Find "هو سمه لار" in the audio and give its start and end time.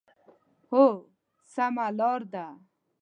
0.69-2.21